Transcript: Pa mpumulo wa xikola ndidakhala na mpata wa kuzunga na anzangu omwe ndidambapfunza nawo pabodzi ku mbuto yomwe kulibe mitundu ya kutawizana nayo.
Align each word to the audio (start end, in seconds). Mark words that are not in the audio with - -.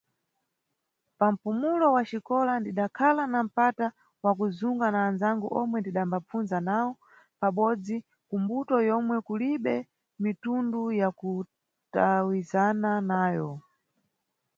Pa 1.17 1.27
mpumulo 1.33 1.85
wa 1.95 2.01
xikola 2.09 2.53
ndidakhala 2.57 3.23
na 3.33 3.39
mpata 3.47 3.87
wa 4.23 4.31
kuzunga 4.37 4.87
na 4.93 4.99
anzangu 5.09 5.47
omwe 5.59 5.77
ndidambapfunza 5.79 6.57
nawo 6.67 6.91
pabodzi 7.39 7.97
ku 8.27 8.35
mbuto 8.41 8.75
yomwe 8.89 9.17
kulibe 9.27 9.75
mitundu 10.23 10.81
ya 10.99 11.09
kutawizana 11.19 12.91
nayo. 13.09 13.49